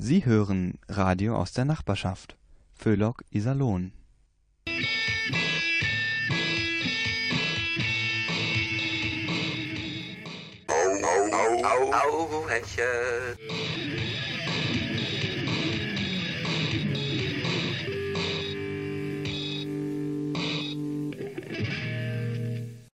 [0.00, 2.36] Sie hören Radio aus der Nachbarschaft.
[2.72, 3.90] Föhlock Iserlohn.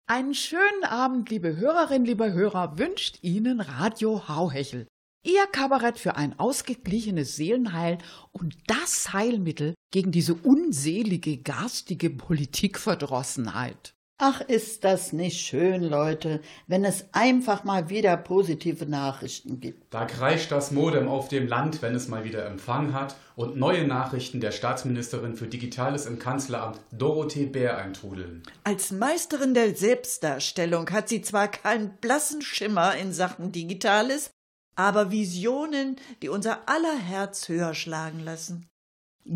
[0.06, 4.86] Einen schönen Abend, liebe Hörerinnen, liebe Hörer, wünscht Ihnen Radio Hauhechel.
[5.24, 7.98] Ihr Kabarett für ein ausgeglichenes Seelenheil
[8.32, 13.94] und das Heilmittel gegen diese unselige, garstige Politikverdrossenheit.
[14.18, 19.94] Ach, ist das nicht schön, Leute, wenn es einfach mal wieder positive Nachrichten gibt.
[19.94, 23.86] Da kreischt das Modem auf dem Land, wenn es mal wieder Empfang hat und neue
[23.86, 28.42] Nachrichten der Staatsministerin für Digitales im Kanzleramt Dorothee Bär eintrudeln.
[28.64, 34.30] Als Meisterin der Selbstdarstellung hat sie zwar keinen blassen Schimmer in Sachen Digitales,
[34.74, 38.68] aber Visionen, die unser aller Herz höher schlagen lassen.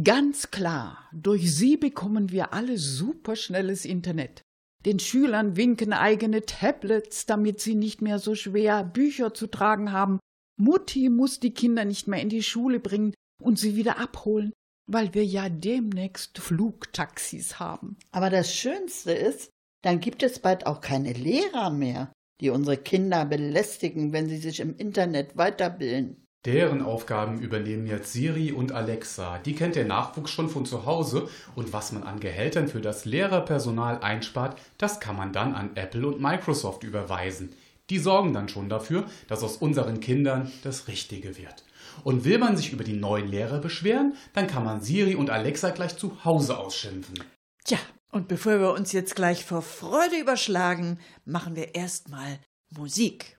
[0.02, 4.43] Ganz klar, durch sie bekommen wir alle superschnelles Internet.
[4.84, 10.18] Den Schülern winken eigene Tablets, damit sie nicht mehr so schwer Bücher zu tragen haben.
[10.59, 14.52] Mutti muss die Kinder nicht mehr in die Schule bringen und sie wieder abholen,
[14.90, 17.96] weil wir ja demnächst Flugtaxis haben.
[18.10, 19.50] Aber das Schönste ist,
[19.82, 24.60] dann gibt es bald auch keine Lehrer mehr, die unsere Kinder belästigen, wenn sie sich
[24.60, 26.26] im Internet weiterbilden.
[26.45, 29.38] Deren Aufgaben übernehmen jetzt Siri und Alexa.
[29.38, 33.04] Die kennt der Nachwuchs schon von zu Hause und was man an Gehältern für das
[33.04, 37.52] Lehrerpersonal einspart, das kann man dann an Apple und Microsoft überweisen.
[37.90, 41.65] Die sorgen dann schon dafür, dass aus unseren Kindern das Richtige wird.
[42.04, 45.71] Und will man sich über die neuen Lehrer beschweren, dann kann man Siri und Alexa
[45.71, 47.18] gleich zu Hause ausschimpfen.
[47.65, 47.78] Tja,
[48.16, 52.38] und bevor wir uns jetzt gleich vor Freude überschlagen, machen wir erstmal
[52.70, 53.36] Musik.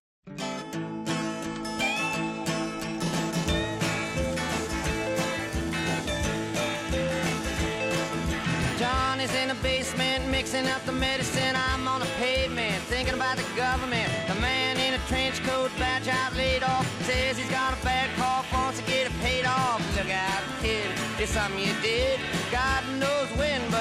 [8.77, 11.55] Johnny's in the basement mixing up the medicine.
[11.55, 14.07] I'm on the pavement thinking about the government.
[14.27, 18.09] The man in a trench coat, badge out laid off, says he's got a bad
[18.15, 19.81] cough, wants to get it paid off.
[19.97, 20.85] Look out, kid,
[21.17, 22.19] it's something you did.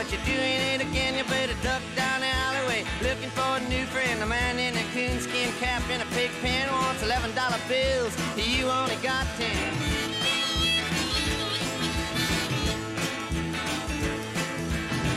[0.06, 1.18] But you're doing it again.
[1.18, 4.22] You better duck down the alleyway looking for a new friend.
[4.22, 8.14] The man in a coonskin cap and a pig pen wants eleven dollar bills.
[8.36, 9.72] You only got ten.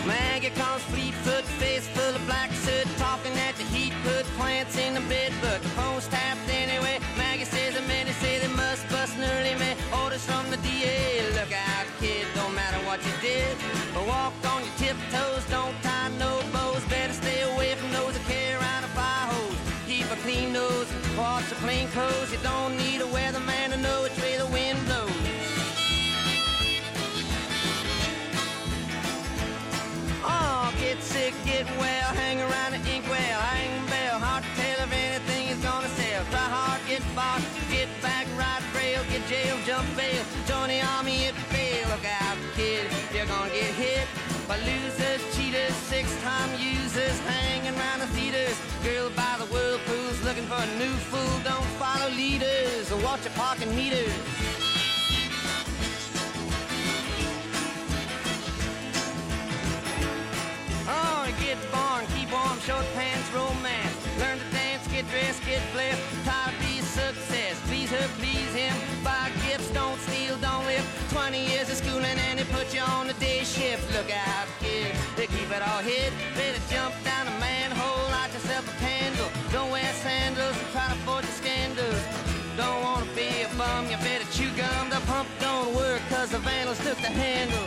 [0.07, 4.95] Maggie comes Fleetfoot, face full of black soot, talking at the heat, put plants in
[4.95, 6.97] the bed, but the phone's tapped anyway.
[50.59, 51.39] A new fool.
[51.43, 54.13] Don't follow leaders or watch your parking meters.
[60.87, 63.95] Oh, get born, keep warm, short pants, romance.
[64.19, 66.01] Learn to dance, get dressed, get blessed.
[66.25, 67.55] Try to be success.
[67.67, 68.75] Please her, please him.
[69.03, 70.85] Buy gifts, don't steal, don't live.
[71.11, 73.85] 20 years of schooling and they put you on the day shift.
[73.95, 76.11] Look out, kid, they keep it all hid.
[76.35, 77.18] Better jump down
[84.99, 87.57] The pump don't work cause the vandals took the handle.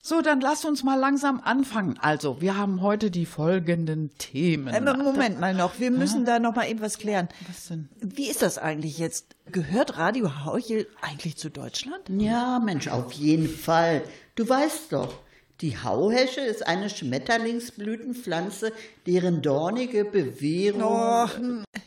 [0.00, 1.98] So, dann lass uns mal langsam anfangen.
[2.00, 4.68] Also, wir haben heute die folgenden Themen.
[4.68, 7.28] Äh, Moment mal noch, wir müssen da noch mal eben was klären.
[7.46, 7.88] Was denn?
[8.00, 9.34] Wie ist das eigentlich jetzt?
[9.50, 12.08] Gehört Radio Hauchel eigentlich zu Deutschland?
[12.08, 14.02] Ja, Mensch, auf jeden Fall.
[14.34, 15.12] Du weißt doch,
[15.60, 18.72] die Hauhesche ist eine Schmetterlingsblütenpflanze,
[19.06, 20.82] deren dornige Bewehrung.
[20.82, 21.26] Oh,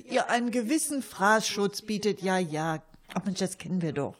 [0.09, 2.81] ihr einen gewissen Fraßschutz bietet, ja, ja.
[3.13, 4.15] Ach Mensch, das kennen wir doch.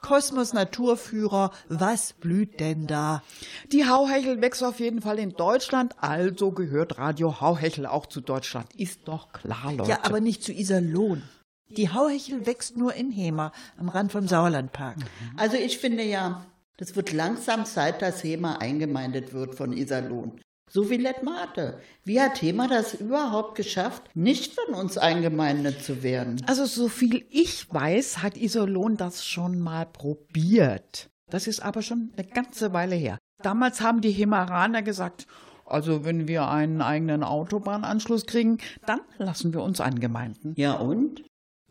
[0.00, 3.22] Kosmos Naturführer, was blüht denn da?
[3.70, 8.74] Die Hauhechel wächst auf jeden Fall in Deutschland, also gehört Radio Hauhechel auch zu Deutschland.
[8.76, 9.90] Ist doch klar, Leute.
[9.90, 11.22] Ja, aber nicht zu Iserlohn.
[11.68, 14.96] Die Hauhechel wächst nur in Hemer, am Rand vom Sauerlandpark.
[15.36, 16.44] Also ich finde ja,
[16.80, 20.40] Das wird langsam Zeit, dass Hema eingemeindet wird von Iserlohn.
[20.70, 21.78] So wie Letmate.
[22.04, 26.40] Wie hat Hema das überhaupt geschafft, nicht von uns eingemeindet zu werden?
[26.46, 31.10] Also so viel ich weiß, hat Iserlohn das schon mal probiert.
[31.28, 33.18] Das ist aber schon eine ganze Weile her.
[33.42, 35.26] Damals haben die Hemeraner gesagt,
[35.66, 38.56] also wenn wir einen eigenen Autobahnanschluss kriegen,
[38.86, 40.54] dann lassen wir uns eingemeinden.
[40.56, 41.22] Ja und?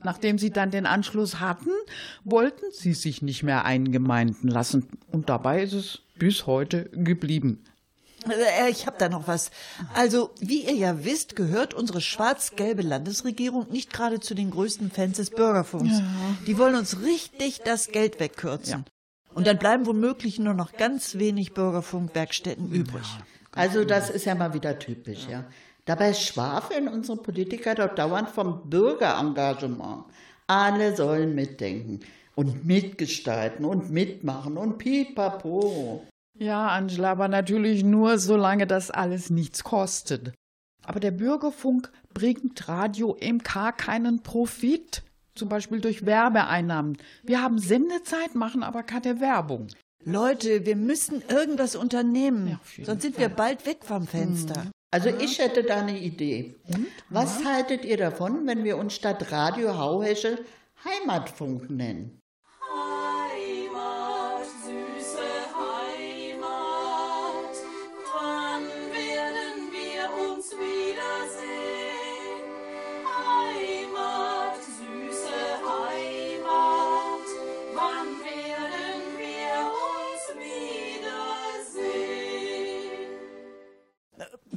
[0.03, 1.69] Nachdem sie dann den Anschluss hatten,
[2.23, 4.87] wollten sie sich nicht mehr eingemeinden lassen.
[5.11, 7.63] Und dabei ist es bis heute geblieben.
[8.27, 9.51] Äh, Ich habe da noch was.
[9.93, 15.17] Also, wie ihr ja wisst, gehört unsere schwarz-gelbe Landesregierung nicht gerade zu den größten Fans
[15.17, 16.01] des Bürgerfunks.
[16.47, 18.85] Die wollen uns richtig das Geld wegkürzen.
[19.33, 23.05] Und dann bleiben womöglich nur noch ganz wenig Bürgerfunkwerkstätten übrig.
[23.51, 25.45] Also das ist ja mal wieder typisch, ja.
[25.89, 30.06] Dabei schwafeln unsere Politiker doch dauernd vom Bürgerengagement.
[30.45, 32.01] Alle sollen mitdenken
[32.36, 36.06] und mitgestalten und mitmachen und pipapo.
[36.38, 40.31] Ja, Angela, aber natürlich nur, solange das alles nichts kostet.
[40.86, 45.01] Aber der Bürgerfunk bringt Radio MK keinen Profit.
[45.33, 47.00] Zum Beispiel durch Werbeeinnahmen.
[47.24, 49.69] Wir haben Sendezeit, machen aber keine Werbung.
[50.06, 54.68] Leute, wir müssen irgendwas unternehmen, Ja, sonst sind wir bald weg vom Fenster.
[54.91, 56.56] Also ich hätte da eine Idee.
[57.09, 60.44] Was haltet ihr davon, wenn wir uns statt Radio Hauhesche
[60.83, 62.19] Heimatfunk nennen?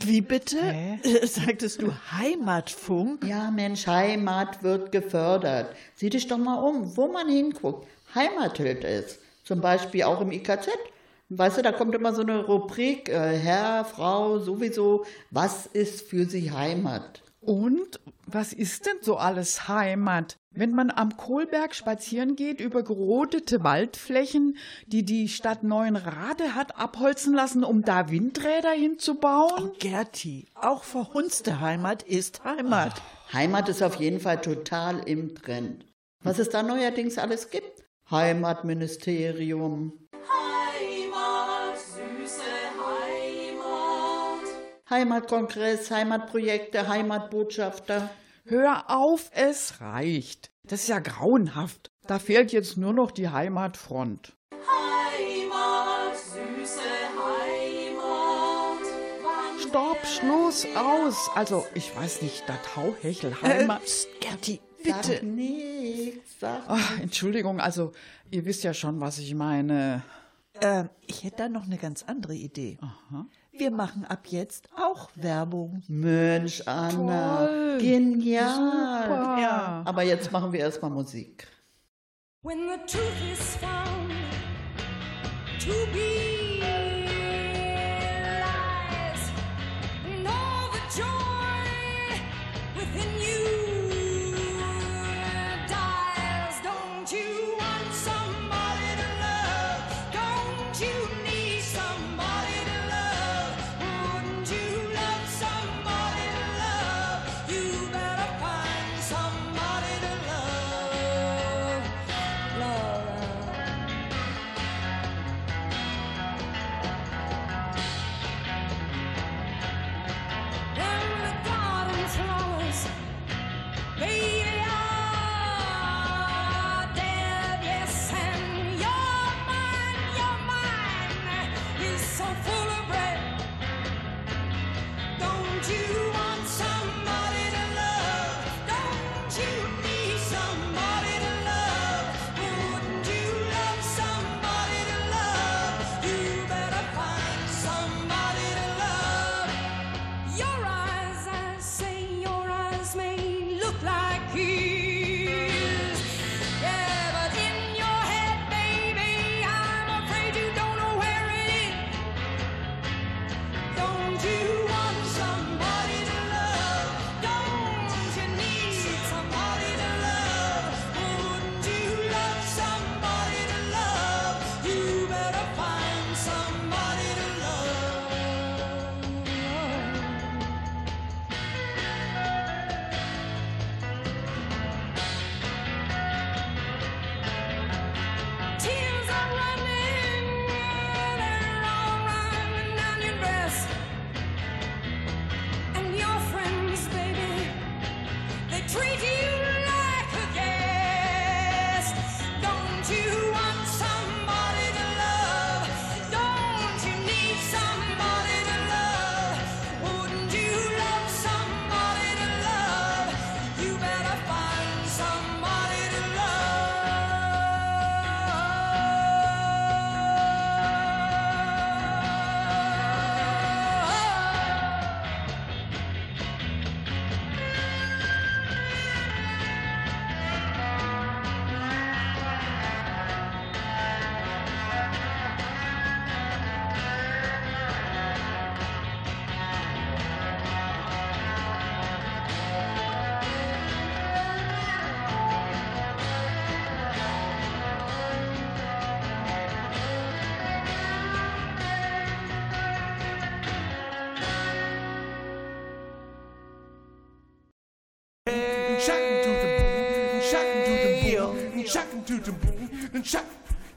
[0.04, 0.60] Wie bitte?
[0.60, 0.98] Hä?
[1.26, 3.24] Sagtest du Heimatfunk?
[3.24, 5.74] Ja, Mensch, Heimat wird gefördert.
[5.94, 7.86] Sieh dich doch mal um, wo man hinguckt.
[8.14, 9.18] Heimatelt ist.
[9.44, 10.68] Zum Beispiel auch im IKZ.
[11.28, 16.26] Weißt du, da kommt immer so eine Rubrik, äh, Herr, Frau, sowieso, was ist für
[16.26, 17.22] sie Heimat?
[17.42, 20.38] Und was ist denn so alles Heimat?
[20.52, 24.56] Wenn man am Kohlberg spazieren geht über gerodete Waldflächen,
[24.86, 29.70] die die Stadt Neuenrade hat abholzen lassen, um da Windräder hinzubauen?
[29.70, 33.02] Oh, Gerti, auch verhunzte Heimat ist Heimat.
[33.32, 35.84] Heimat ist auf jeden Fall total im Trend.
[36.22, 37.82] Was es da neuerdings alles gibt?
[38.08, 40.61] Heimatministerium, Heimat,
[44.92, 48.10] Heimatkongress, Heimatprojekte, Heimatbotschafter.
[48.44, 50.50] Hör auf, es reicht.
[50.64, 51.90] Das ist ja grauenhaft.
[52.06, 54.34] Da fehlt jetzt nur noch die Heimatfront.
[54.52, 56.80] Heimat, süße
[57.96, 58.84] Heimat.
[59.66, 61.30] Stopp, Schluss, aus.
[61.34, 63.80] Also, ich weiß nicht, das Hauhechel Heimat.
[63.82, 65.24] Äh, Gerti, Sag bitte.
[65.24, 67.92] nix, sag Ach, Entschuldigung, also,
[68.30, 70.02] ihr wisst ja schon, was ich meine.
[70.60, 72.76] Äh, ich hätte da noch eine ganz andere Idee.
[73.54, 75.82] Wir machen ab jetzt auch Werbung.
[75.86, 77.78] Mensch, Anna, Toll.
[77.80, 78.54] genial.
[78.54, 79.38] Super.
[79.40, 81.46] Ja, aber jetzt machen wir erstmal Musik.
[82.42, 84.10] When the truth is found
[85.60, 86.41] to be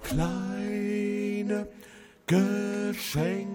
[0.03, 1.67] Kleine
[2.27, 3.53] Geschenke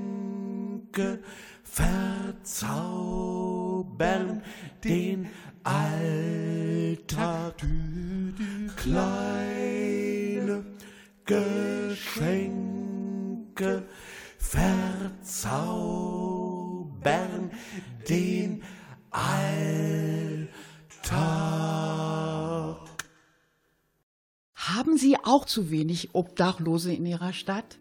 [25.51, 27.79] zu wenig Obdachlose in Ihrer Stadt?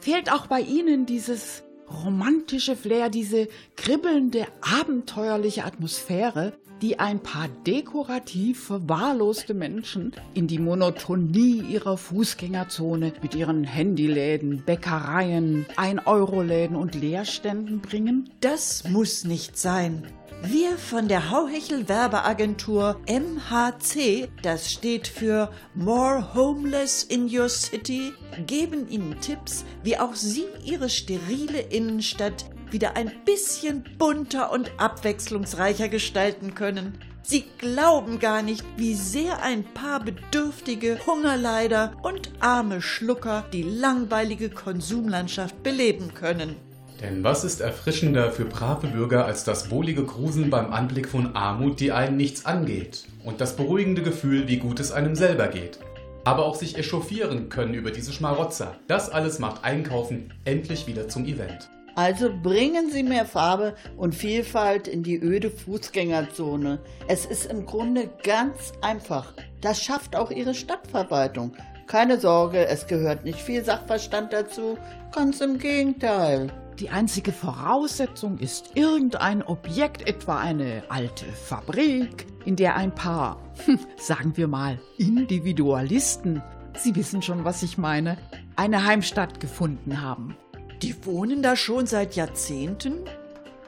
[0.00, 1.62] Fehlt auch bei Ihnen dieses
[2.04, 11.62] romantische Flair, diese kribbelnde, abenteuerliche Atmosphäre, die ein paar dekorativ verwahrloste Menschen in die Monotonie
[11.70, 18.30] ihrer Fußgängerzone mit ihren Handyläden, Bäckereien, 1-Euro-Läden und Leerständen bringen?
[18.40, 20.02] Das muss nicht sein.
[20.46, 28.12] Wir von der Hauhechel Werbeagentur MHC, das steht für More Homeless in Your City,
[28.46, 35.88] geben Ihnen Tipps, wie auch Sie Ihre sterile Innenstadt wieder ein bisschen bunter und abwechslungsreicher
[35.88, 36.98] gestalten können.
[37.22, 44.50] Sie glauben gar nicht, wie sehr ein paar bedürftige Hungerleider und arme Schlucker die langweilige
[44.50, 46.56] Konsumlandschaft beleben können.
[47.04, 51.78] Denn was ist erfrischender für brave Bürger als das wohlige Gruseln beim Anblick von Armut,
[51.78, 53.04] die einen nichts angeht?
[53.22, 55.78] Und das beruhigende Gefühl, wie gut es einem selber geht?
[56.24, 58.76] Aber auch sich echauffieren können über diese Schmarotzer.
[58.88, 61.68] Das alles macht Einkaufen endlich wieder zum Event.
[61.94, 66.78] Also bringen Sie mehr Farbe und Vielfalt in die öde Fußgängerzone.
[67.06, 69.34] Es ist im Grunde ganz einfach.
[69.60, 71.52] Das schafft auch Ihre Stadtverwaltung.
[71.86, 74.78] Keine Sorge, es gehört nicht viel Sachverstand dazu,
[75.12, 76.50] ganz im Gegenteil.
[76.80, 83.78] Die einzige Voraussetzung ist irgendein Objekt, etwa eine alte Fabrik, in der ein paar, hm,
[83.96, 86.42] sagen wir mal, Individualisten,
[86.76, 88.18] Sie wissen schon, was ich meine,
[88.56, 90.36] eine Heimstatt gefunden haben.
[90.82, 92.94] Die wohnen da schon seit Jahrzehnten?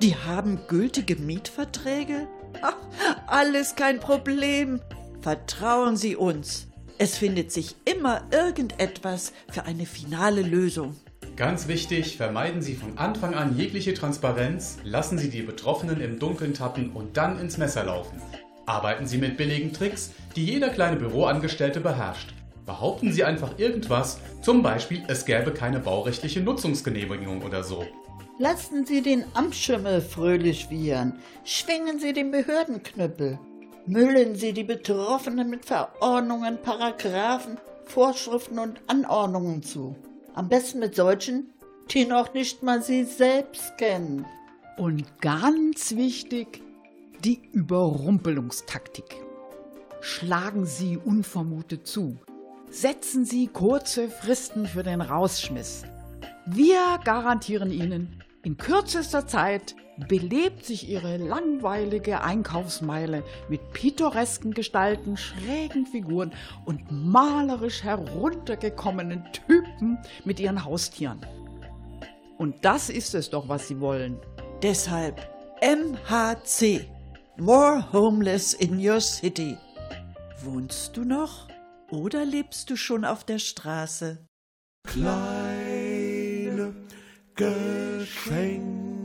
[0.02, 2.26] Die haben gültige Mietverträge?
[2.62, 2.76] Ach,
[3.28, 4.80] alles kein Problem.
[5.20, 6.66] Vertrauen Sie uns.
[6.98, 10.96] Es findet sich immer irgendetwas für eine finale Lösung.
[11.36, 16.54] Ganz wichtig, vermeiden Sie von Anfang an jegliche Transparenz, lassen Sie die Betroffenen im Dunkeln
[16.54, 18.22] tappen und dann ins Messer laufen.
[18.64, 22.32] Arbeiten Sie mit billigen Tricks, die jeder kleine Büroangestellte beherrscht.
[22.64, 27.84] Behaupten Sie einfach irgendwas, zum Beispiel es gäbe keine baurechtliche Nutzungsgenehmigung oder so.
[28.38, 31.18] Lassen Sie den Amtsschimmel fröhlich wiehern.
[31.44, 33.38] Schwingen Sie den Behördenknüppel.
[33.84, 39.94] Müllen Sie die Betroffenen mit Verordnungen, Paragraphen, Vorschriften und Anordnungen zu.
[40.36, 41.50] Am besten mit solchen,
[41.90, 44.26] die noch nicht mal Sie selbst kennen.
[44.76, 46.62] Und ganz wichtig,
[47.24, 49.24] die Überrumpelungstaktik.
[50.02, 52.18] Schlagen Sie unvermutet zu.
[52.68, 55.84] Setzen Sie kurze Fristen für den Rausschmiss.
[56.44, 59.74] Wir garantieren Ihnen, in kürzester Zeit
[60.08, 66.32] belebt sich Ihre langweilige Einkaufsmeile mit pittoresken Gestalten, schrägen Figuren
[66.64, 71.24] und malerisch heruntergekommenen Typen mit ihren Haustieren.
[72.38, 74.18] Und das ist es doch, was Sie wollen.
[74.62, 75.28] Deshalb
[75.62, 76.86] MHC.
[77.38, 79.56] More Homeless in Your City.
[80.42, 81.48] Wohnst du noch
[81.90, 84.26] oder lebst du schon auf der Straße?
[84.84, 86.74] Kleine
[87.34, 88.95] Geschenke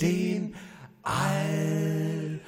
[0.00, 0.54] den
[1.02, 2.38] Alltag.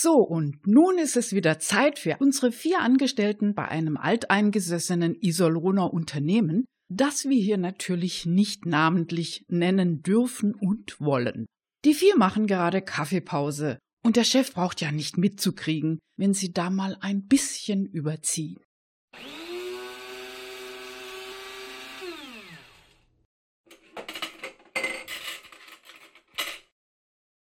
[0.00, 5.92] So, und nun ist es wieder Zeit für unsere vier Angestellten bei einem alteingesessenen Iserlohner
[5.92, 11.46] Unternehmen, das wir hier natürlich nicht namentlich nennen dürfen und wollen.
[11.84, 16.70] Die vier machen gerade Kaffeepause und der Chef braucht ja nicht mitzukriegen, wenn sie da
[16.70, 18.58] mal ein bisschen überziehen.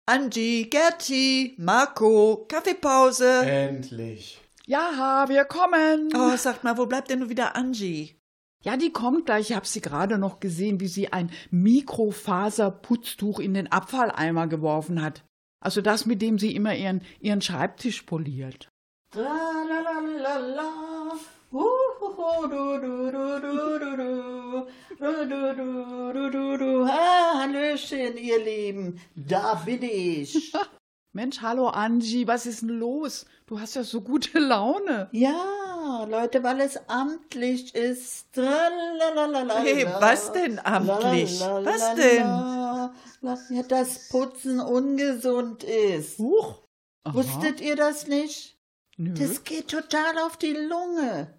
[0.07, 3.41] Angie, Gerti, Marco, Kaffeepause.
[3.43, 4.39] Endlich.
[4.67, 6.09] Ja, wir kommen.
[6.15, 8.15] Oh, sag mal, wo bleibt denn nur wieder Angie?
[8.61, 9.49] Ja, die kommt gleich.
[9.49, 15.23] Ich habe sie gerade noch gesehen, wie sie ein Mikrofaserputztuch in den Abfalleimer geworfen hat.
[15.59, 18.69] Also das, mit dem sie immer ihren, ihren Schreibtisch poliert.
[19.11, 20.71] Tralalala.
[21.51, 24.24] Uhuhu, du, du, du, du, du, du.
[24.97, 26.83] Du, du, du, du, du, du.
[26.85, 28.99] Ah, Hallöchen, ihr Lieben.
[29.15, 30.53] Da bin ich.
[31.13, 33.25] Mensch, hallo Angie, was ist denn los?
[33.45, 35.09] Du hast ja so gute Laune.
[35.11, 38.27] Ja, Leute, weil es amtlich ist.
[38.35, 41.41] Hey, was denn amtlich?
[41.41, 42.19] Was denn?
[42.19, 46.19] Ja, dass Putzen ungesund ist.
[46.19, 46.61] Huch.
[47.05, 48.57] Wusstet ihr das nicht?
[48.97, 49.13] Nö.
[49.13, 51.33] Das geht total auf die Lunge.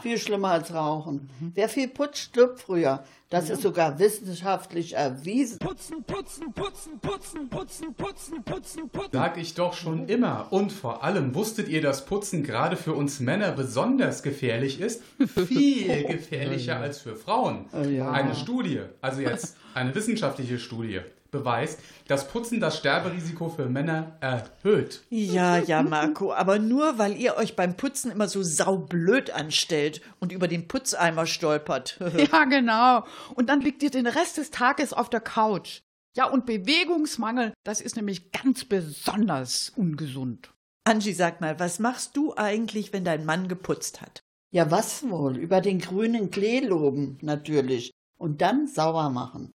[0.00, 1.28] Viel schlimmer als Rauchen.
[1.40, 1.52] Mhm.
[1.54, 3.04] Wer viel putzt, stirbt früher.
[3.30, 5.58] Das ist sogar wissenschaftlich erwiesen.
[5.58, 9.10] Putzen, putzen, putzen, putzen, putzen, putzen, putzen, putzen.
[9.12, 10.48] Sag ich doch schon immer.
[10.50, 15.02] Und vor allem wusstet ihr, dass Putzen gerade für uns Männer besonders gefährlich ist?
[15.46, 17.66] Viel gefährlicher als für Frauen.
[17.72, 21.00] Eine Studie, also jetzt eine wissenschaftliche Studie,
[21.32, 25.02] beweist, dass Putzen das Sterberisiko für Männer erhöht.
[25.08, 30.30] Ja, ja, Marco, aber nur weil ihr euch beim Putzen immer so saublöd anstellt und
[30.30, 31.98] über den Putzeimer stolpert.
[32.32, 33.04] Ja, genau.
[33.34, 35.80] Und dann liegt ihr den Rest des Tages auf der Couch.
[36.14, 40.52] Ja, und Bewegungsmangel, das ist nämlich ganz besonders ungesund.
[40.84, 44.20] Angie, sag mal, was machst du eigentlich, wenn dein Mann geputzt hat?
[44.50, 45.38] Ja, was wohl?
[45.38, 47.92] Über den grünen Klee loben, natürlich.
[48.18, 49.52] Und dann sauer machen.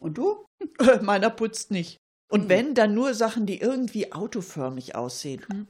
[0.00, 0.44] Und du?
[1.02, 1.98] Meiner putzt nicht.
[2.32, 5.42] Und wenn, dann nur Sachen, die irgendwie autoförmig aussehen.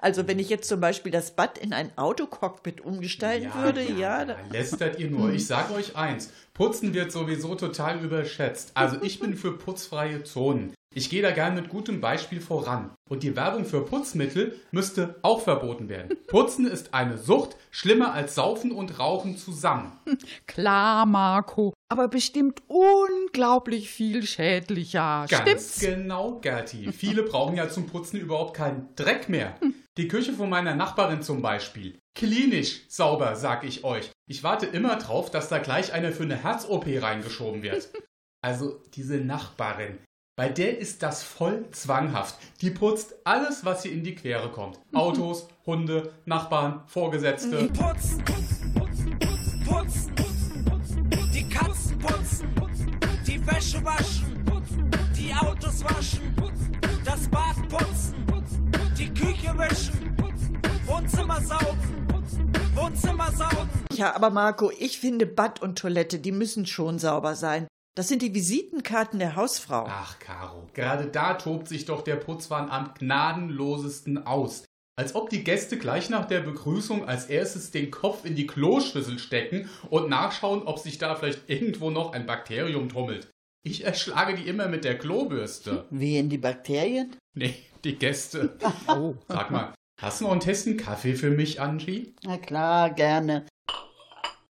[0.00, 4.34] Also wenn ich jetzt zum Beispiel das Bad in ein Autocockpit umgestalten würde, ja, da
[4.34, 5.30] da, lästert ihr nur.
[5.32, 8.72] Ich sage euch eins, Putzen wird sowieso total überschätzt.
[8.74, 10.74] Also ich bin für putzfreie Zonen.
[10.94, 12.90] Ich gehe da gern mit gutem Beispiel voran.
[13.08, 16.16] Und die Werbung für Putzmittel müsste auch verboten werden.
[16.26, 19.92] Putzen ist eine Sucht, schlimmer als Saufen und Rauchen zusammen.
[20.46, 25.26] Klar, Marco, aber bestimmt unglaublich viel schädlicher.
[25.28, 25.80] Ganz Stimmt's?
[25.80, 26.92] genau, Gerti.
[26.92, 29.56] Viele brauchen ja zum Putzen überhaupt keinen Dreck mehr.
[29.98, 31.98] Die Küche von meiner Nachbarin zum Beispiel.
[32.14, 34.10] Klinisch sauber, sag ich euch.
[34.26, 37.88] Ich warte immer drauf, dass da gleich einer für eine Herz-OP reingeschoben wird.
[38.44, 40.00] Also diese Nachbarin,
[40.36, 42.36] bei der ist das voll zwanghaft.
[42.60, 44.78] Die putzt alles, was ihr in die Quere kommt.
[44.94, 47.68] Autos, Hunde, Nachbarn, Vorgesetzte.
[47.68, 51.10] Putzen, putzen, putzen, putzen, putzen, putzen, putzen, putzen.
[51.34, 58.26] Die Katzen putzen, putzen, die Wäsche waschen, putzen, die Autos waschen, putzen, das Bad putzen,
[58.26, 63.68] putzen, die Küche wäschen, putzen, Wohnzimmer saugen, putzen, Wohnzimmer saugen.
[63.92, 67.66] ja, aber Marco, ich finde Bad und Toilette, die müssen schon sauber sein.
[67.94, 69.84] Das sind die Visitenkarten der Hausfrau.
[69.86, 74.64] Ach, Caro, gerade da tobt sich doch der Putzwahn am gnadenlosesten aus.
[74.96, 79.18] Als ob die Gäste gleich nach der Begrüßung als erstes den Kopf in die Kloschüssel
[79.18, 83.30] stecken und nachschauen, ob sich da vielleicht irgendwo noch ein Bakterium tummelt.
[83.62, 85.86] Ich erschlage die immer mit der Klobürste.
[85.90, 87.14] Wie in die Bakterien?
[87.34, 88.56] Nee, die Gäste.
[88.88, 89.14] Oh.
[89.28, 92.14] Sag mal, hast du noch einen Testen Kaffee für mich, Angie?
[92.24, 93.46] Na klar, gerne.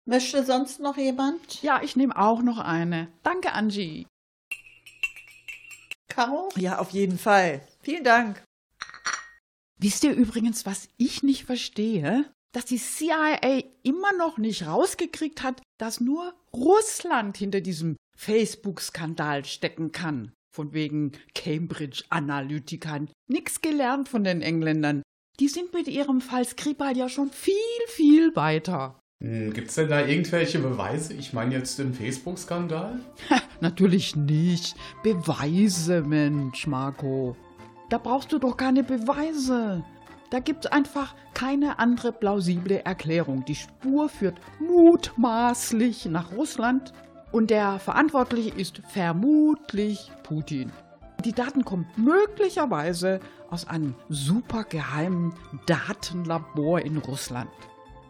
[0.10, 1.62] Möchte sonst noch jemand?
[1.62, 3.10] Ja, ich nehme auch noch eine.
[3.22, 4.08] Danke, Angie.
[6.08, 6.50] Caro?
[6.56, 7.62] Ja, auf jeden Fall.
[7.84, 8.44] Vielen Dank.
[9.78, 12.26] Wisst ihr übrigens, was ich nicht verstehe?
[12.54, 19.92] Dass die CIA immer noch nicht rausgekriegt hat, dass nur Russland hinter diesem Facebook-Skandal stecken
[19.92, 20.34] kann.
[20.52, 23.12] Von wegen Cambridge-Analytikern.
[23.28, 25.04] Nix gelernt von den Engländern.
[25.40, 27.54] Die sind mit ihrem Fall Skripal ja schon viel,
[27.90, 29.00] viel weiter.
[29.22, 31.14] Hm, gibt's denn da irgendwelche Beweise?
[31.14, 33.00] Ich meine jetzt im Facebook-Skandal?
[33.60, 34.78] Natürlich nicht.
[35.04, 37.36] Beweise, Mensch, Marco.
[37.90, 39.84] Da brauchst du doch keine Beweise.
[40.30, 43.44] Da gibt's einfach keine andere plausible Erklärung.
[43.44, 46.94] Die Spur führt mutmaßlich nach Russland
[47.34, 50.72] und der Verantwortliche ist vermutlich Putin.
[51.26, 55.34] Die Daten kommen möglicherweise aus einem supergeheimen
[55.66, 57.50] Datenlabor in Russland.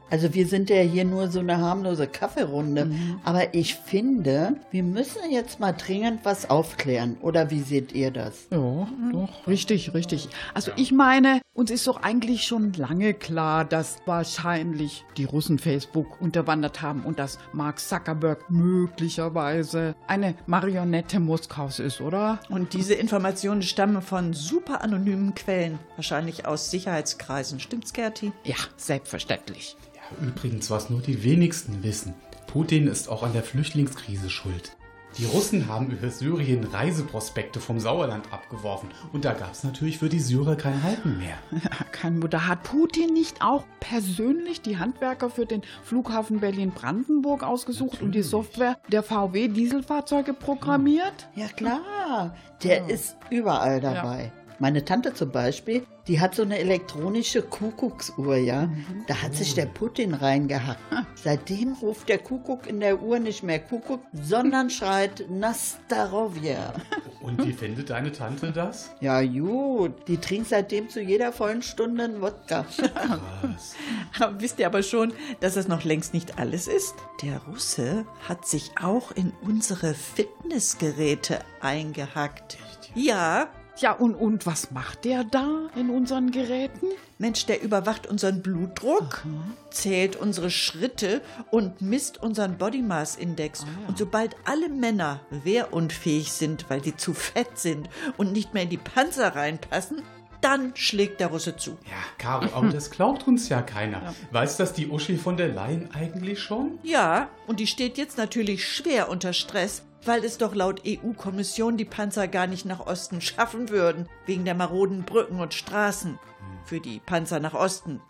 [0.09, 2.91] Also wir sind ja hier nur so eine harmlose Kaffeerunde.
[3.23, 7.17] Aber ich finde, wir müssen jetzt mal dringend was aufklären.
[7.21, 8.47] Oder wie seht ihr das?
[8.51, 10.29] Ja, doch, richtig, richtig.
[10.53, 16.21] Also ich meine, uns ist doch eigentlich schon lange klar, dass wahrscheinlich die Russen Facebook
[16.21, 22.39] unterwandert haben und dass Mark Zuckerberg möglicherweise eine Marionette Moskaus ist, oder?
[22.49, 27.59] Und diese Informationen stammen von super anonymen Quellen, wahrscheinlich aus Sicherheitskreisen.
[27.59, 28.31] Stimmt's, Gerti?
[28.43, 29.75] Ja, selbstverständlich.
[30.11, 32.13] Ja, übrigens, was nur die wenigsten wissen.
[32.47, 34.75] Putin ist auch an der Flüchtlingskrise schuld.
[35.17, 40.07] Die Russen haben über Syrien Reiseprospekte vom Sauerland abgeworfen und da gab es natürlich für
[40.07, 41.37] die Syrer kein Halten mehr.
[41.63, 42.47] Ja, kein Wunder.
[42.47, 48.77] Hat Putin nicht auch persönlich die Handwerker für den Flughafen Berlin-Brandenburg ausgesucht und die Software
[48.91, 51.27] der VW-Dieselfahrzeuge programmiert?
[51.35, 54.31] Ja klar, der ist überall dabei.
[54.59, 58.69] Meine Tante zum Beispiel, die hat so eine elektronische Kuckucksuhr, ja.
[59.07, 60.79] Da hat sich der Putin reingehackt.
[61.15, 66.73] Seitdem ruft der Kuckuck in der Uhr nicht mehr Kuckuck, sondern schreit Nastarovia.
[67.21, 68.89] Und wie findet deine Tante das?
[68.99, 72.63] Ja gut, die trinkt seitdem zu jeder vollen Stunde einen Wodka.
[72.63, 73.75] Krass.
[74.19, 76.95] Aber wisst ihr aber schon, dass das noch längst nicht alles ist?
[77.21, 82.57] Der Russe hat sich auch in unsere Fitnessgeräte eingehackt.
[82.95, 86.87] Ja, Ja, und, und was macht der da in unseren Geräten?
[87.17, 89.23] Mensch, der überwacht unseren Blutdruck,
[89.71, 93.65] zählt unsere Schritte und misst unseren Body Mass Index.
[93.87, 98.69] Und sobald alle Männer wehrunfähig sind, weil sie zu fett sind und nicht mehr in
[98.69, 100.01] die Panzer reinpassen,
[100.41, 101.71] dann schlägt der Russe zu.
[101.85, 104.13] Ja, Caro, aber das glaubt uns ja keiner.
[104.31, 106.79] Weiß das die Uschi von der Leyen eigentlich schon?
[106.83, 111.85] Ja, und die steht jetzt natürlich schwer unter Stress, weil es doch laut EU-Kommission die
[111.85, 116.17] Panzer gar nicht nach Osten schaffen würden, wegen der maroden Brücken und Straßen.
[116.65, 118.01] Für die Panzer nach Osten.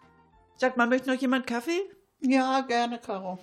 [0.57, 1.81] Sagt mal, möchte noch jemand Kaffee?
[2.21, 3.39] ja, gerne, Caro.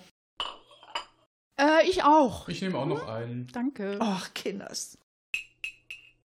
[1.59, 2.47] Äh, ich auch.
[2.47, 3.47] Ich nehme auch noch einen.
[3.47, 3.97] Danke.
[3.99, 4.97] Ach, Kinders.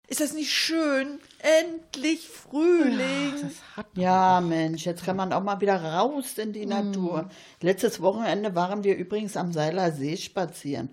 [0.09, 1.19] Ist das nicht schön?
[1.61, 3.33] Endlich Frühling.
[3.41, 7.29] das hat Ja, Mensch, jetzt kann man auch mal wieder raus in die Natur.
[7.61, 10.89] Letztes Wochenende waren wir übrigens am Seiler See spazieren.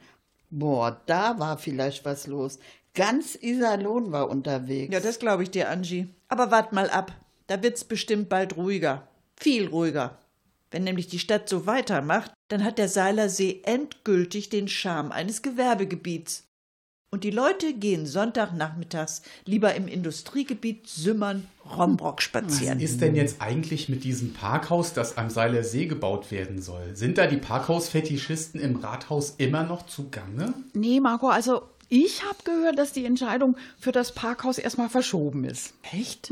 [0.51, 2.59] Boah, da war vielleicht was los.
[2.95, 4.93] Ganz Iserlohn war unterwegs.
[4.93, 6.09] Ja, das glaube ich dir, Angie.
[6.29, 7.13] Aber wart mal ab.
[7.47, 9.09] Da wird's bestimmt bald ruhiger.
[9.37, 10.19] Viel ruhiger.
[10.71, 15.41] Wenn nämlich die Stadt so weitermacht, dann hat der Seiler See endgültig den Charme eines
[15.41, 16.46] Gewerbegebiets.
[17.17, 22.77] Und die Leute gehen Sonntagnachmittags lieber im Industriegebiet Sümmern Rombrock spazieren.
[22.77, 26.95] Was ist denn jetzt eigentlich mit diesem Parkhaus, das am Seiler See gebaut werden soll?
[26.95, 30.53] Sind da die Parkhausfetischisten im Rathaus immer noch zugange?
[30.75, 35.73] Nee, Marco, also ich habe gehört, dass die Entscheidung für das Parkhaus erstmal verschoben ist.
[35.95, 36.31] Echt?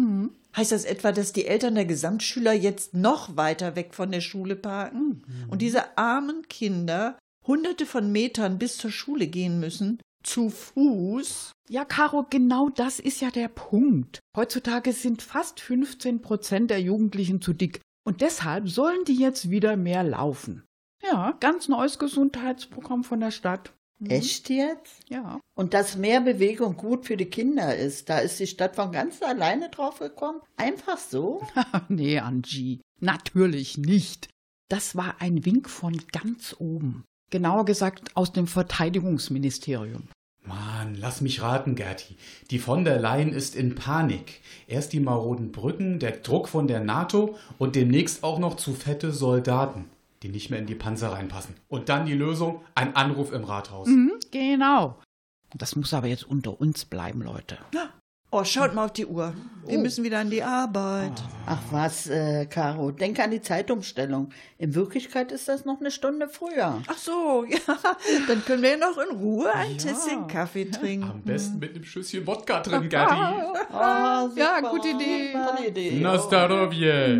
[0.54, 4.54] Heißt das etwa, dass die Eltern der Gesamtschüler jetzt noch weiter weg von der Schule
[4.54, 7.16] parken und diese armen Kinder
[7.46, 9.98] hunderte von Metern bis zur Schule gehen müssen?
[10.24, 11.52] Zu Fuß?
[11.68, 14.20] Ja, Caro, genau das ist ja der Punkt.
[14.36, 17.80] Heutzutage sind fast 15 Prozent der Jugendlichen zu dick.
[18.06, 20.64] Und deshalb sollen die jetzt wieder mehr laufen.
[21.02, 23.72] Ja, ganz neues Gesundheitsprogramm von der Stadt.
[24.08, 25.08] Echt jetzt?
[25.08, 25.40] Ja.
[25.54, 29.22] Und dass mehr Bewegung gut für die Kinder ist, da ist die Stadt von ganz
[29.22, 30.40] alleine drauf gekommen.
[30.56, 31.46] Einfach so?
[31.88, 34.28] nee, Angie, natürlich nicht.
[34.68, 37.04] Das war ein Wink von ganz oben.
[37.30, 40.08] Genauer gesagt aus dem Verteidigungsministerium.
[40.46, 42.16] Mann, lass mich raten, Gerti.
[42.50, 44.40] Die von der Leyen ist in Panik.
[44.66, 49.12] Erst die maroden Brücken, der Druck von der NATO und demnächst auch noch zu fette
[49.12, 49.86] Soldaten,
[50.22, 51.54] die nicht mehr in die Panzer reinpassen.
[51.68, 53.88] Und dann die Lösung, ein Anruf im Rathaus.
[53.88, 54.98] Mhm, genau.
[55.54, 57.56] Das muss aber jetzt unter uns bleiben, Leute.
[58.36, 59.32] Oh, schaut mal auf die Uhr.
[59.64, 61.12] Wir müssen wieder an die Arbeit.
[61.46, 64.30] Ach was, äh, Caro, denk an die Zeitumstellung.
[64.58, 66.82] In Wirklichkeit ist das noch eine Stunde früher.
[66.88, 67.58] Ach so, ja.
[68.26, 71.08] Dann können wir ja noch in Ruhe ein Tässchen Kaffee trinken.
[71.08, 73.14] Am besten mit einem Schüsschen Wodka drin, Gerti.
[73.72, 74.28] Ah.
[74.34, 75.32] Ja, gute Idee.
[75.32, 75.98] Tolle Idee.
[76.00, 77.16] Na Starovje.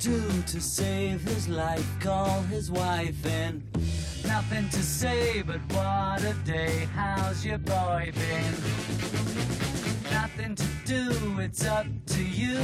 [0.00, 3.62] Do to save his life, call his wife in.
[4.26, 8.54] Nothing to say, but what a day, how's your boy been?
[10.10, 12.58] Nothing to do, it's up to you.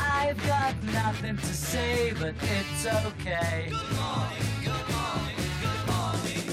[0.00, 3.70] I've got nothing to say, but it's okay.
[3.70, 6.44] Good morning, good morning, good morning.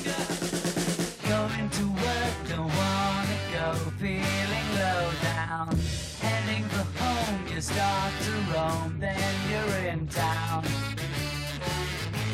[1.28, 5.81] Going to work, don't wanna go, feeling low down.
[7.62, 10.66] You start to roam, then you're in town.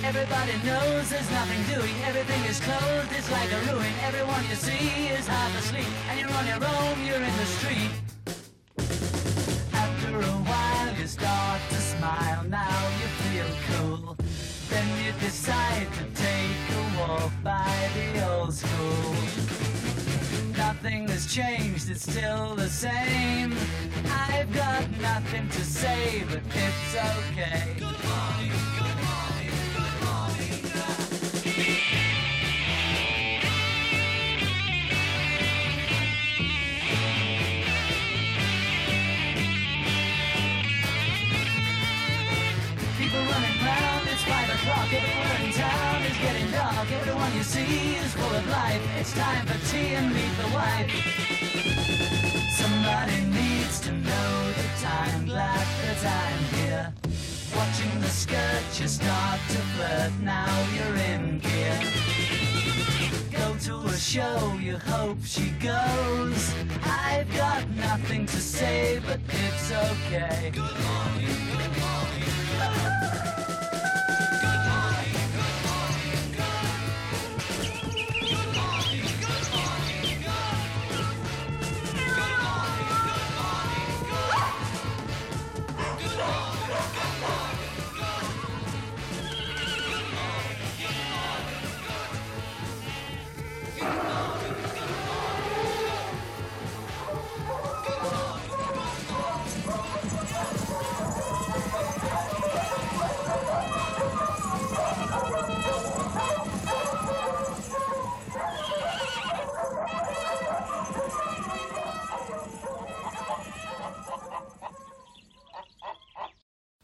[0.06, 1.94] Everybody knows there's nothing doing.
[2.06, 3.92] Everything is closed, it's like a ruin.
[4.04, 5.92] Everyone you see is half asleep.
[6.10, 7.92] And you're on your own, you're in the street.
[9.74, 12.46] After a while, you start to smile.
[12.46, 14.16] Now you feel cool.
[14.70, 19.67] Then you decide to take a walk by the old school.
[20.84, 23.52] Nothing has changed, it's still the same.
[24.30, 27.74] I've got nothing to say, but it's okay.
[27.80, 30.54] Good morning, good morning, good morning.
[43.00, 44.94] People running round, it's five o'clock.
[44.94, 45.87] Everyone in town
[46.18, 46.92] is getting dark.
[46.92, 48.82] Everyone you see is full of life.
[49.00, 50.92] It's time for tea and meet the wife.
[52.52, 55.26] Somebody needs to know the time.
[55.26, 56.94] Glad that I'm here.
[57.56, 60.12] Watching the skirt, you start to flirt.
[60.22, 61.80] Now you're in gear.
[63.32, 66.54] Go to a show, you hope she goes.
[66.84, 70.52] I've got nothing to say, but it's okay.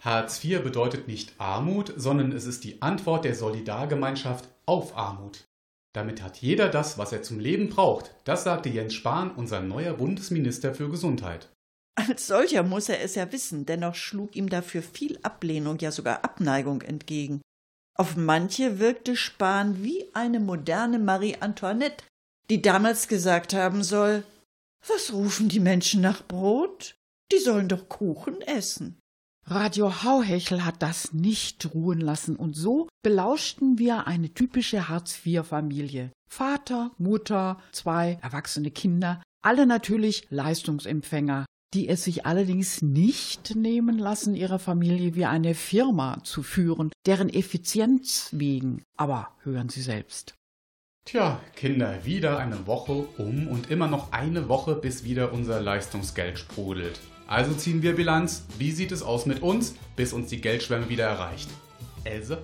[0.04, 5.46] Hartz IV bedeutet nicht Armut, sondern es ist die Antwort der Solidargemeinschaft auf Armut.
[5.94, 8.14] Damit hat jeder das, was er zum Leben braucht.
[8.26, 11.50] Das sagte Jens Spahn, unser neuer Bundesminister für Gesundheit.
[11.96, 16.26] Als solcher muss er es ja wissen, dennoch schlug ihm dafür viel Ablehnung, ja sogar
[16.26, 17.42] Abneigung entgegen.
[17.96, 22.04] Auf manche wirkte Spahn wie eine moderne Marie Antoinette,
[22.50, 24.24] die damals gesagt haben soll,
[24.86, 26.96] was rufen die Menschen nach Brot?
[27.32, 29.00] Die sollen doch Kuchen essen.
[29.46, 36.12] Radio Hauhechel hat das nicht ruhen lassen und so belauschten wir eine typische Hartz-IV-Familie.
[36.30, 44.36] Vater, Mutter, zwei erwachsene Kinder, alle natürlich Leistungsempfänger, die es sich allerdings nicht nehmen lassen,
[44.36, 48.82] ihre Familie wie eine Firma zu führen, deren Effizienz wegen.
[48.96, 50.36] Aber hören Sie selbst.
[51.06, 56.40] Tja, Kinder, wieder eine Woche um und immer noch eine Woche, bis wieder unser Leistungsgeld
[56.40, 57.02] sprudelt.
[57.28, 58.44] Also ziehen wir Bilanz.
[58.58, 61.50] Wie sieht es aus mit uns, bis uns die Geldschwemme wieder erreicht?
[62.04, 62.44] Else?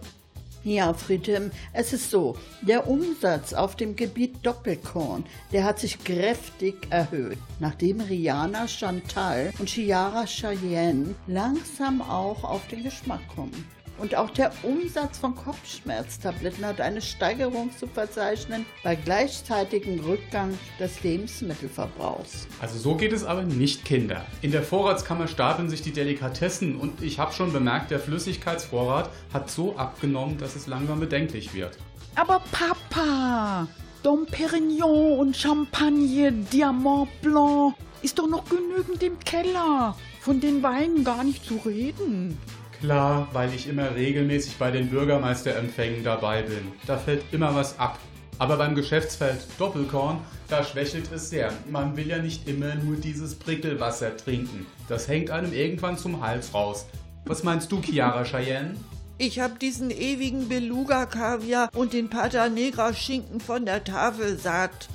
[0.64, 6.76] Ja, Friedem, es ist so, der Umsatz auf dem Gebiet Doppelkorn, der hat sich kräftig
[6.90, 13.66] erhöht, nachdem Rihanna Chantal und Chiara Cheyenne langsam auch auf den Geschmack kommen.
[14.00, 21.04] Und auch der Umsatz von Kopfschmerztabletten hat eine Steigerung zu verzeichnen bei gleichzeitigem Rückgang des
[21.04, 22.48] Lebensmittelverbrauchs.
[22.62, 24.26] Also so geht es aber nicht, Kinder.
[24.42, 29.52] In der Vorratskammer stapeln sich die Delikatessen und ich habe schon bemerkt, der Flüssigkeitsvorrat hat
[29.52, 31.78] so abgenommen, dass es langsam bedenklich wird.
[32.16, 33.68] Aber Papa,
[34.02, 39.96] Dom Perignon und Champagne, Diamant Blanc ist doch noch genügend im Keller.
[40.22, 42.38] Von den Weinen gar nicht zu reden.
[42.80, 46.72] Klar, weil ich immer regelmäßig bei den Bürgermeisterempfängen dabei bin.
[46.88, 48.00] Da fällt immer was ab.
[48.38, 51.52] Aber beim Geschäftsfeld Doppelkorn, da schwächelt es sehr.
[51.70, 54.66] Man will ja nicht immer nur dieses Prickelwasser trinken.
[54.88, 56.86] Das hängt einem irgendwann zum Hals raus.
[57.26, 58.76] Was meinst du, Chiara Cheyenne?
[59.18, 64.88] Ich hab diesen ewigen Beluga-Kaviar und den Pata Negra-Schinken von der Tafel satt.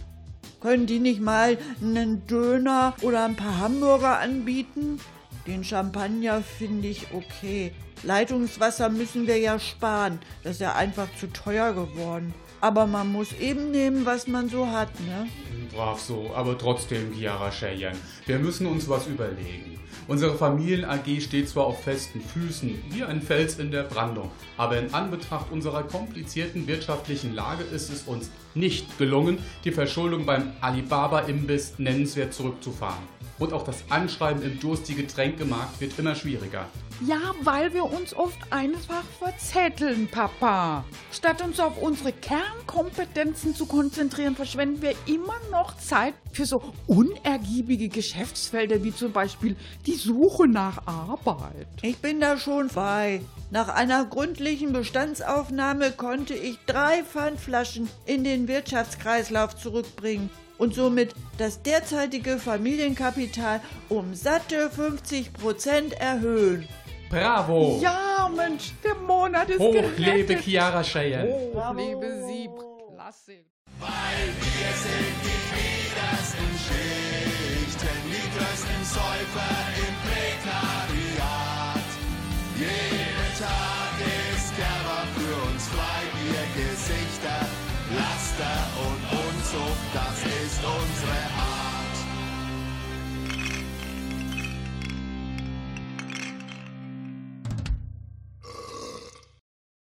[0.62, 4.98] Können die nicht mal einen Döner oder ein paar Hamburger anbieten?
[5.46, 7.72] Den Champagner finde ich okay.
[8.02, 10.18] Leitungswasser müssen wir ja sparen.
[10.42, 12.32] Das ist ja einfach zu teuer geworden.
[12.60, 15.26] Aber man muss eben nehmen, was man so hat, ne?
[15.74, 17.98] Brav so, aber trotzdem, Chiara Cheyenne.
[18.24, 19.78] Wir müssen uns was überlegen.
[20.06, 24.92] Unsere Familien-AG steht zwar auf festen Füßen, wie ein Fels in der Brandung, aber in
[24.92, 32.34] Anbetracht unserer komplizierten wirtschaftlichen Lage ist es uns nicht gelungen, die Verschuldung beim Alibaba-Imbiss nennenswert
[32.34, 33.13] zurückzufahren.
[33.38, 36.68] Und auch das Anschreiben im durstige Getränkemarkt wird immer schwieriger.
[37.00, 40.84] Ja, weil wir uns oft einfach verzetteln, Papa.
[41.10, 47.88] Statt uns auf unsere Kernkompetenzen zu konzentrieren, verschwenden wir immer noch Zeit für so unergiebige
[47.88, 51.66] Geschäftsfelder wie zum Beispiel die Suche nach Arbeit.
[51.82, 53.22] Ich bin da schon bei.
[53.50, 61.62] Nach einer gründlichen Bestandsaufnahme konnte ich drei Pfandflaschen in den Wirtschaftskreislauf zurückbringen und somit das
[61.62, 66.68] derzeitige Familienkapital um satte 50 Prozent erhöhen.
[67.10, 67.78] Bravo!
[67.82, 69.98] Ja, Mensch, der Monat ist Hoch gerettet.
[69.98, 71.32] lebe Chiara Cheyenne!
[71.32, 72.48] Hoch lebe sie.
[72.94, 73.44] Klasse.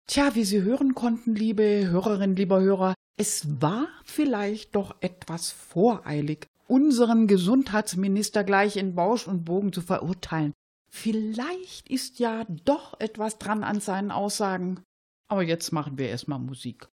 [0.09, 6.47] Tja, wie Sie hören konnten, liebe Hörerinnen, lieber Hörer, es war vielleicht doch etwas voreilig,
[6.67, 10.53] unseren Gesundheitsminister gleich in Bausch und Bogen zu verurteilen.
[10.91, 14.81] Vielleicht ist ja doch etwas dran an seinen Aussagen.
[15.27, 16.87] Aber jetzt machen wir erstmal Musik.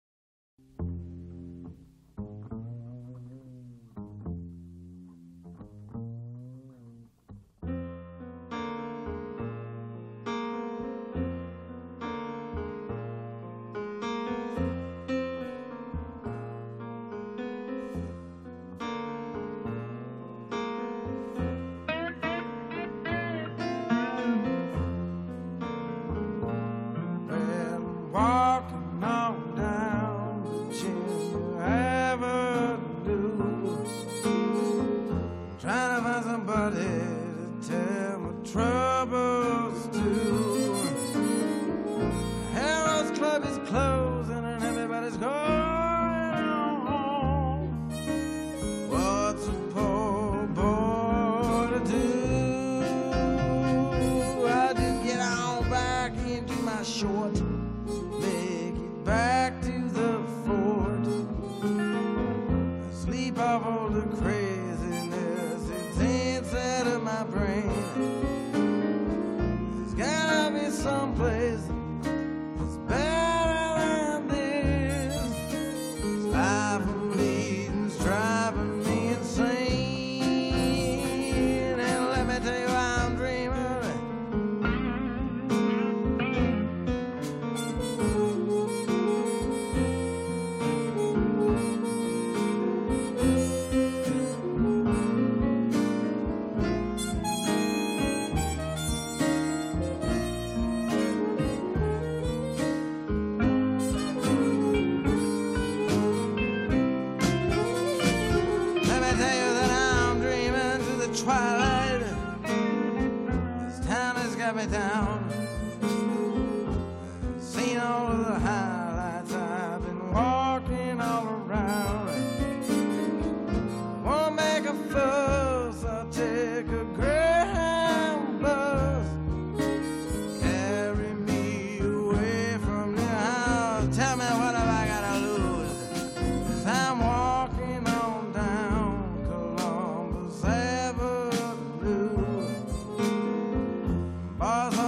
[144.44, 144.83] Bars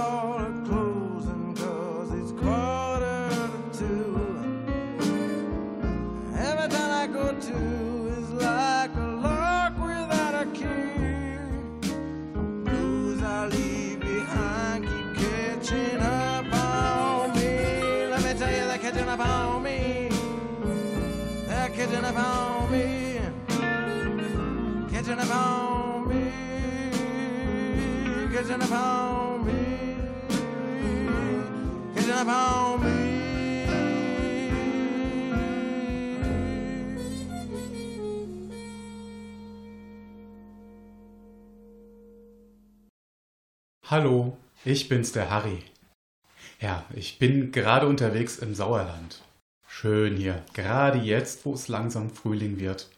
[44.66, 45.62] ich bin's, der Harry.
[46.60, 49.22] Ja, ich bin gerade unterwegs im Sauerland.
[49.68, 52.90] Schön hier, gerade jetzt, wo es langsam Frühling wird.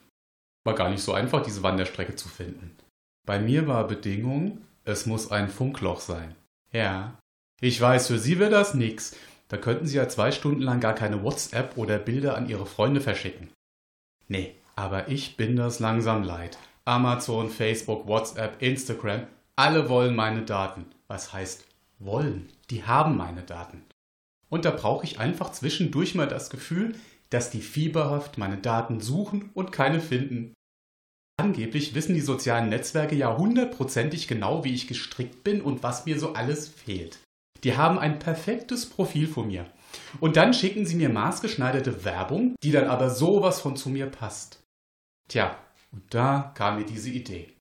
[0.65, 2.77] War gar nicht so einfach, diese Wanderstrecke zu finden.
[3.27, 6.35] Bei mir war Bedingung, es muss ein Funkloch sein.
[6.73, 7.19] Ja,
[7.61, 9.17] ich weiß, für Sie wäre das nix.
[9.49, 13.01] Da könnten Sie ja zwei Stunden lang gar keine WhatsApp oder Bilder an Ihre Freunde
[13.01, 13.51] verschicken.
[14.27, 16.57] Nee, aber ich bin das langsam leid.
[16.87, 20.87] Amazon, Facebook, WhatsApp, Instagram, alle wollen meine Daten.
[21.09, 21.65] Was heißt
[21.99, 22.49] wollen?
[22.71, 23.85] Die haben meine Daten.
[24.51, 26.95] Und da brauche ich einfach zwischendurch mal das Gefühl,
[27.31, 30.55] dass die fieberhaft meine Daten suchen und keine finden.
[31.39, 36.19] Angeblich wissen die sozialen Netzwerke ja hundertprozentig genau, wie ich gestrickt bin und was mir
[36.19, 37.19] so alles fehlt.
[37.65, 39.67] Die haben ein perfektes Profil von mir.
[40.21, 44.63] Und dann schicken sie mir maßgeschneiderte Werbung, die dann aber sowas von zu mir passt.
[45.29, 45.57] Tja,
[45.93, 47.55] und da kam mir diese Idee.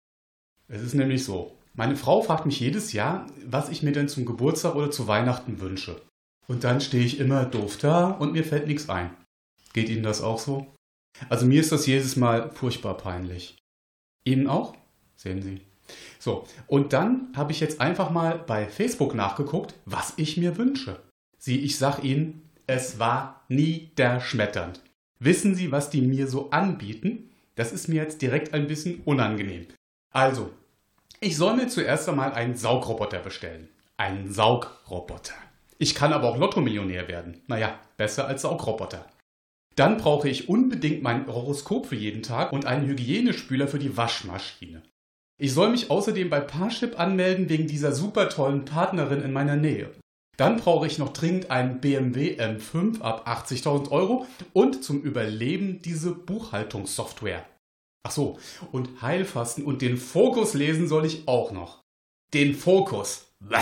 [0.68, 4.25] Es ist nämlich so, meine Frau fragt mich jedes Jahr, was ich mir denn zum
[4.25, 6.01] Geburtstag oder zu Weihnachten wünsche.
[6.47, 9.11] Und dann stehe ich immer doof da und mir fällt nichts ein.
[9.73, 10.67] Geht Ihnen das auch so?
[11.30, 13.57] Also mir ist das jedes Mal furchtbar peinlich.
[14.23, 14.75] Ihnen auch?
[15.15, 15.61] Sehen Sie.
[16.19, 20.99] So, und dann habe ich jetzt einfach mal bei Facebook nachgeguckt, was ich mir wünsche.
[21.38, 24.82] Sie, ich sag Ihnen, es war niederschmetternd.
[25.19, 27.30] Wissen Sie, was die mir so anbieten?
[27.55, 29.67] Das ist mir jetzt direkt ein bisschen unangenehm.
[30.11, 30.51] Also,
[31.20, 33.70] ich soll mir zuerst einmal einen Saugroboter bestellen.
[33.97, 35.34] Einen Saugroboter.
[35.80, 37.41] Ich kann aber auch Lottomillionär werden.
[37.47, 39.05] Naja, besser als Saugroboter.
[39.76, 44.82] Dann brauche ich unbedingt mein Horoskop für jeden Tag und einen Hygienespüler für die Waschmaschine.
[45.39, 49.91] Ich soll mich außerdem bei Parship anmelden wegen dieser super tollen Partnerin in meiner Nähe.
[50.36, 56.11] Dann brauche ich noch dringend einen BMW M5 ab 80.000 Euro und zum Überleben diese
[56.11, 57.45] Buchhaltungssoftware.
[58.04, 58.39] Ach so,
[58.72, 61.84] und Heilfasten und den Fokus lesen soll ich auch noch.
[62.34, 63.34] Den Fokus.
[63.39, 63.58] Bäh.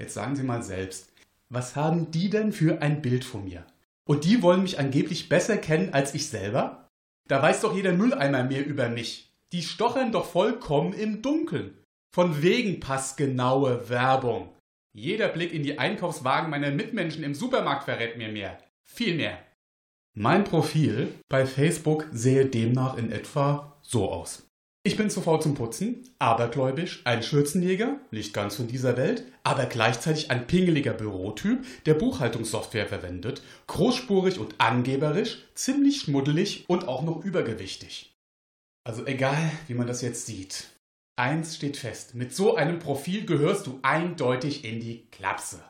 [0.00, 1.12] Jetzt sagen Sie mal selbst,
[1.48, 3.66] was haben die denn für ein Bild von mir?
[4.04, 6.88] Und die wollen mich angeblich besser kennen als ich selber?
[7.28, 9.32] Da weiß doch jeder Mülleimer mehr über mich.
[9.52, 11.76] Die stochern doch vollkommen im Dunkeln.
[12.14, 14.54] Von wegen passgenaue Werbung.
[14.92, 18.58] Jeder Blick in die Einkaufswagen meiner Mitmenschen im Supermarkt verrät mir mehr.
[18.82, 19.38] Viel mehr.
[20.18, 24.48] Mein Profil bei Facebook sähe demnach in etwa so aus.
[24.82, 29.66] Ich bin zu faul zum Putzen, abergläubisch, ein Schürzenjäger, nicht ganz von dieser Welt, aber
[29.66, 37.22] gleichzeitig ein pingeliger Bürotyp, der Buchhaltungssoftware verwendet, großspurig und angeberisch, ziemlich schmuddelig und auch noch
[37.22, 38.16] übergewichtig.
[38.84, 40.70] Also egal, wie man das jetzt sieht.
[41.16, 45.62] Eins steht fest, mit so einem Profil gehörst du eindeutig in die Klapse.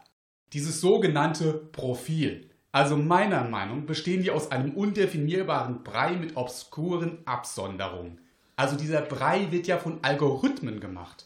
[0.52, 2.48] Dieses sogenannte Profil.
[2.76, 8.20] Also meiner Meinung bestehen die aus einem undefinierbaren Brei mit obskuren Absonderungen.
[8.54, 11.24] Also dieser Brei wird ja von Algorithmen gemacht.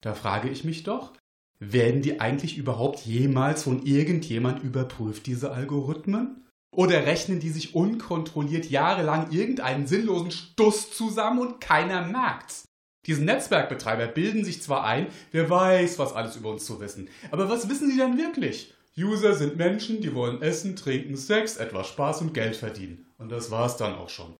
[0.00, 1.12] Da frage ich mich doch,
[1.58, 6.46] werden die eigentlich überhaupt jemals von irgendjemand überprüft, diese Algorithmen?
[6.72, 12.64] Oder rechnen die sich unkontrolliert jahrelang irgendeinen sinnlosen Stuss zusammen und keiner merkt's?
[13.06, 17.08] Diese Netzwerkbetreiber bilden sich zwar ein, wer weiß, was alles über uns zu wissen.
[17.32, 18.75] Aber was wissen sie denn wirklich?
[18.98, 23.06] User sind Menschen, die wollen essen, trinken, Sex, etwas Spaß und Geld verdienen.
[23.18, 24.36] Und das war's dann auch schon.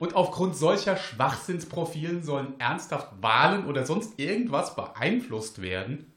[0.00, 6.12] Und aufgrund solcher Schwachsinnsprofilen sollen ernsthaft Wahlen oder sonst irgendwas beeinflusst werden?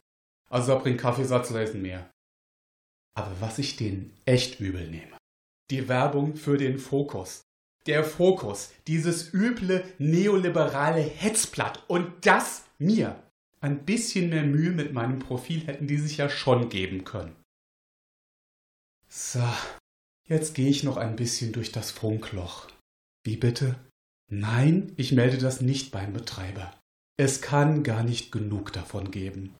[0.49, 2.09] Also da bringt Kaffeesatz lesen mehr.
[3.15, 5.15] Aber was ich denen echt übel nehme.
[5.69, 7.41] Die Werbung für den Fokus.
[7.85, 11.83] Der Fokus, dieses üble neoliberale Hetzblatt.
[11.87, 13.21] Und das mir.
[13.61, 17.35] Ein bisschen mehr Mühe mit meinem Profil hätten die sich ja schon geben können.
[19.17, 19.47] So,
[20.27, 22.67] jetzt gehe ich noch ein bisschen durch das Funkloch.
[23.23, 23.79] Wie bitte?
[24.29, 26.77] Nein, ich melde das nicht beim Betreiber.
[27.15, 29.55] Es kann gar nicht genug davon geben.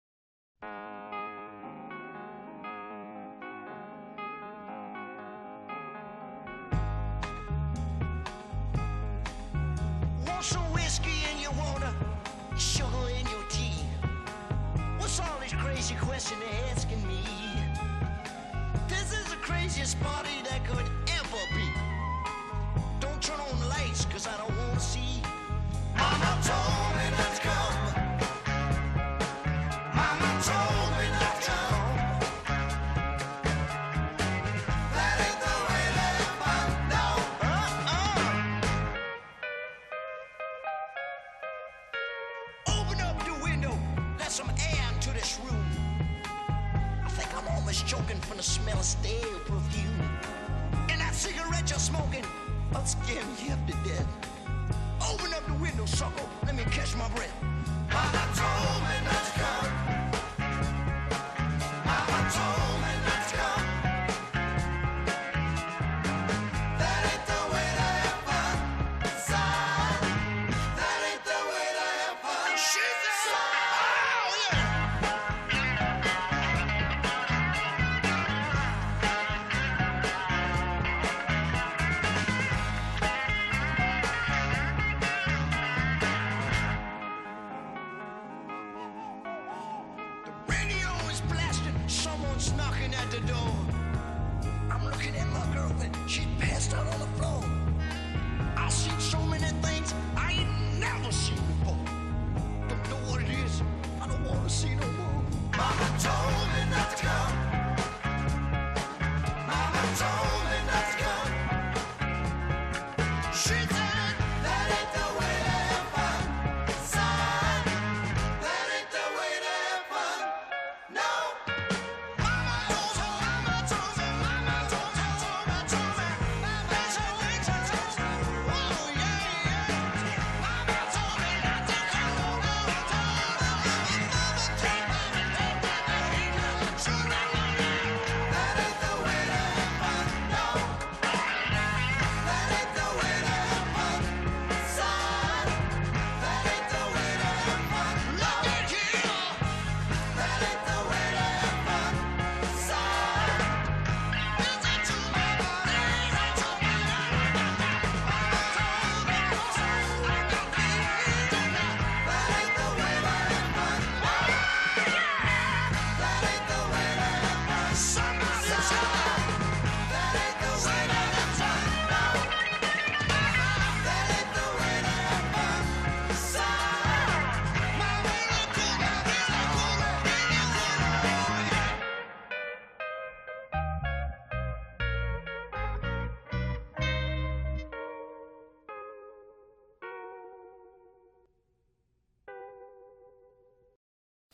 [93.05, 93.53] At the door.
[94.71, 95.95] I'm looking at my girlfriend.
[96.07, 97.34] She passed out on the floor.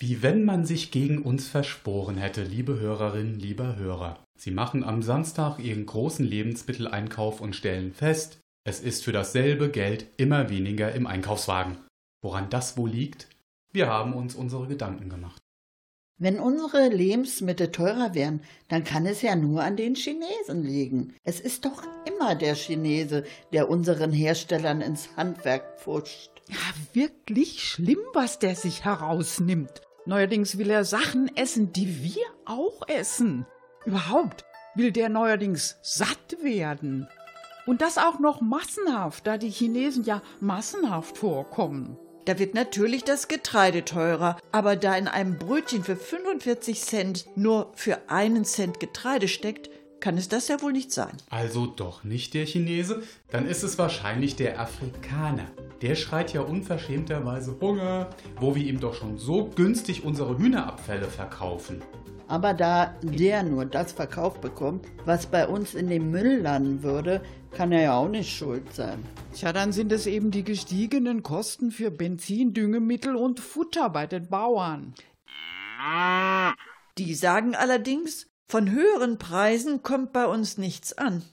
[0.01, 4.17] Wie wenn man sich gegen uns verschworen hätte, liebe Hörerinnen, lieber Hörer.
[4.35, 10.07] Sie machen am Samstag ihren großen Lebensmitteleinkauf und stellen fest, es ist für dasselbe Geld
[10.17, 11.77] immer weniger im Einkaufswagen.
[12.23, 13.27] Woran das wohl liegt?
[13.73, 15.39] Wir haben uns unsere Gedanken gemacht.
[16.17, 21.13] Wenn unsere Lebensmittel teurer wären, dann kann es ja nur an den Chinesen liegen.
[21.23, 23.23] Es ist doch immer der Chinese,
[23.53, 26.31] der unseren Herstellern ins Handwerk pfuscht.
[26.49, 26.57] Ja,
[26.93, 29.81] wirklich schlimm, was der sich herausnimmt.
[30.05, 33.45] Neuerdings will er Sachen essen, die wir auch essen.
[33.85, 37.07] Überhaupt will der neuerdings satt werden.
[37.67, 41.97] Und das auch noch massenhaft, da die Chinesen ja massenhaft vorkommen.
[42.25, 47.71] Da wird natürlich das Getreide teurer, aber da in einem Brötchen für 45 Cent nur
[47.75, 49.69] für einen Cent Getreide steckt,
[50.01, 51.15] kann es das ja wohl nicht sein.
[51.29, 55.45] Also doch nicht der Chinese, dann ist es wahrscheinlich der Afrikaner.
[55.81, 61.81] Der schreit ja unverschämterweise Hunger, wo wir ihm doch schon so günstig unsere Hühnerabfälle verkaufen.
[62.27, 67.21] Aber da der nur das verkauft bekommt, was bei uns in den Müll landen würde,
[67.51, 69.03] kann er ja auch nicht schuld sein.
[69.33, 74.29] Tja, dann sind es eben die gestiegenen Kosten für Benzin, Düngemittel und Futter bei den
[74.29, 74.93] Bauern.
[76.97, 81.23] Die sagen allerdings, von höheren Preisen kommt bei uns nichts an.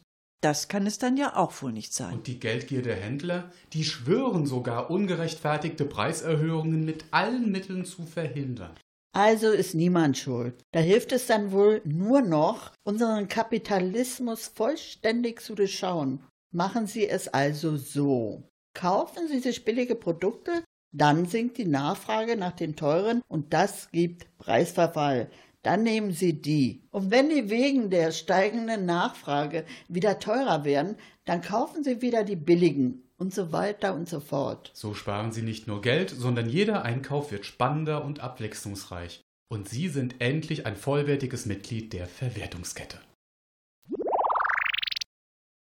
[0.41, 2.14] Das kann es dann ja auch wohl nicht sein.
[2.14, 8.71] Und die Geldgier der Händler, die schwören sogar, ungerechtfertigte Preiserhöhungen mit allen Mitteln zu verhindern.
[9.16, 10.62] Also ist niemand schuld.
[10.71, 16.23] Da hilft es dann wohl nur noch, unseren Kapitalismus vollständig zu durchschauen.
[16.55, 18.49] Machen Sie es also so.
[18.75, 20.62] Kaufen Sie sich billige Produkte,
[20.95, 25.29] dann sinkt die Nachfrage nach den teuren und das gibt Preisverfall.
[25.63, 26.87] Dann nehmen Sie die.
[26.91, 32.37] Und wenn die wegen der steigenden Nachfrage wieder teurer werden, dann kaufen Sie wieder die
[32.37, 34.71] billigen und so weiter und so fort.
[34.75, 39.23] So sparen Sie nicht nur Geld, sondern jeder Einkauf wird spannender und abwechslungsreich.
[39.49, 42.99] Und Sie sind endlich ein vollwertiges Mitglied der Verwertungskette.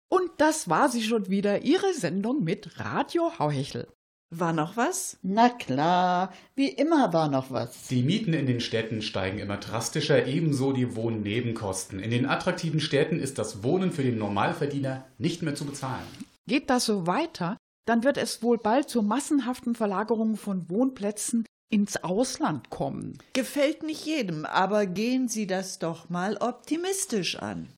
[0.09, 3.87] Und das war sie schon wieder, Ihre Sendung mit Radio Hauhechel.
[4.31, 5.17] War noch was?
[5.23, 7.87] Na klar, wie immer war noch was.
[7.87, 11.99] Die Mieten in den Städten steigen immer drastischer, ebenso die Wohnnebenkosten.
[11.99, 16.05] In den attraktiven Städten ist das Wohnen für den Normalverdiener nicht mehr zu bezahlen.
[16.47, 17.57] Geht das so weiter,
[17.87, 23.17] dann wird es wohl bald zur massenhaften Verlagerung von Wohnplätzen ins Ausland kommen.
[23.33, 27.69] Gefällt nicht jedem, aber gehen Sie das doch mal optimistisch an.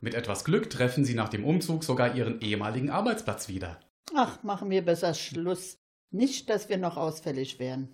[0.00, 3.80] Mit etwas Glück treffen Sie nach dem Umzug sogar Ihren ehemaligen Arbeitsplatz wieder.
[4.14, 5.76] Ach, machen wir besser Schluss.
[6.10, 7.88] Nicht, dass wir noch ausfällig werden.